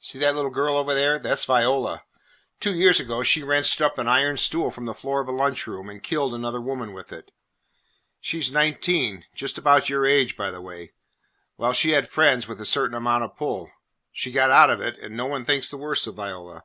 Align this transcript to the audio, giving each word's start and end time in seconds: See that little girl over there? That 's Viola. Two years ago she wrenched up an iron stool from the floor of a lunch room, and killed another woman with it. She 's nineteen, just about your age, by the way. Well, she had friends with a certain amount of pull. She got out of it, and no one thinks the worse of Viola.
See 0.00 0.18
that 0.18 0.34
little 0.34 0.50
girl 0.50 0.76
over 0.76 0.92
there? 0.92 1.20
That 1.20 1.38
's 1.38 1.44
Viola. 1.44 2.02
Two 2.58 2.74
years 2.74 2.98
ago 2.98 3.22
she 3.22 3.44
wrenched 3.44 3.80
up 3.80 3.96
an 3.96 4.08
iron 4.08 4.36
stool 4.36 4.72
from 4.72 4.86
the 4.86 4.92
floor 4.92 5.20
of 5.20 5.28
a 5.28 5.30
lunch 5.30 5.68
room, 5.68 5.88
and 5.88 6.02
killed 6.02 6.34
another 6.34 6.60
woman 6.60 6.92
with 6.92 7.12
it. 7.12 7.30
She 8.20 8.42
's 8.42 8.50
nineteen, 8.50 9.24
just 9.36 9.56
about 9.56 9.88
your 9.88 10.04
age, 10.04 10.36
by 10.36 10.50
the 10.50 10.60
way. 10.60 10.94
Well, 11.56 11.72
she 11.72 11.90
had 11.90 12.08
friends 12.10 12.48
with 12.48 12.60
a 12.60 12.66
certain 12.66 12.96
amount 12.96 13.22
of 13.22 13.36
pull. 13.36 13.70
She 14.10 14.32
got 14.32 14.50
out 14.50 14.70
of 14.70 14.80
it, 14.80 14.98
and 14.98 15.16
no 15.16 15.26
one 15.26 15.44
thinks 15.44 15.70
the 15.70 15.76
worse 15.76 16.08
of 16.08 16.16
Viola. 16.16 16.64